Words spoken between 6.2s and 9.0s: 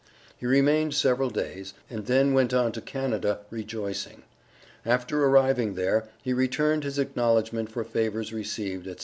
he returned his acknowledgment for favors received, &c.